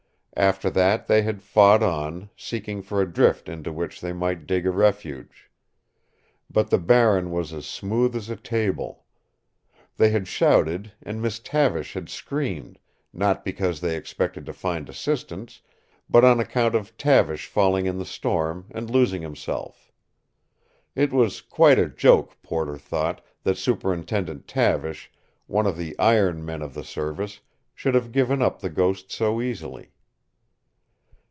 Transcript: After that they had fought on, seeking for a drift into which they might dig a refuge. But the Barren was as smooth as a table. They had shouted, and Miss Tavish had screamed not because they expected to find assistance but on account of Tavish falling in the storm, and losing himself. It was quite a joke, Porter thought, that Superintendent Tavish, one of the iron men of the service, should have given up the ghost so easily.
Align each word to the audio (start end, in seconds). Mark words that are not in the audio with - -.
After 0.37 0.69
that 0.71 1.07
they 1.07 1.21
had 1.23 1.43
fought 1.43 1.83
on, 1.83 2.29
seeking 2.37 2.81
for 2.81 2.99
a 3.01 3.11
drift 3.13 3.49
into 3.49 3.71
which 3.71 3.99
they 4.01 4.13
might 4.13 4.47
dig 4.47 4.65
a 4.65 4.71
refuge. 4.71 5.51
But 6.49 6.69
the 6.69 6.79
Barren 6.79 7.31
was 7.31 7.51
as 7.53 7.67
smooth 7.67 8.15
as 8.15 8.29
a 8.29 8.37
table. 8.37 9.03
They 9.97 10.09
had 10.09 10.29
shouted, 10.29 10.93
and 11.03 11.21
Miss 11.21 11.37
Tavish 11.37 11.93
had 11.93 12.07
screamed 12.09 12.79
not 13.13 13.43
because 13.45 13.81
they 13.81 13.95
expected 13.97 14.45
to 14.45 14.53
find 14.53 14.89
assistance 14.89 15.61
but 16.09 16.23
on 16.23 16.39
account 16.39 16.75
of 16.75 16.95
Tavish 16.97 17.45
falling 17.47 17.85
in 17.85 17.99
the 17.99 18.05
storm, 18.05 18.65
and 18.71 18.89
losing 18.89 19.21
himself. 19.21 19.91
It 20.95 21.11
was 21.11 21.41
quite 21.41 21.77
a 21.77 21.89
joke, 21.89 22.41
Porter 22.41 22.77
thought, 22.77 23.21
that 23.43 23.57
Superintendent 23.57 24.47
Tavish, 24.47 25.11
one 25.45 25.67
of 25.67 25.75
the 25.77 25.93
iron 25.99 26.43
men 26.43 26.61
of 26.61 26.73
the 26.73 26.85
service, 26.85 27.41
should 27.75 27.93
have 27.93 28.13
given 28.13 28.41
up 28.41 28.61
the 28.61 28.69
ghost 28.71 29.11
so 29.11 29.41
easily. 29.41 29.91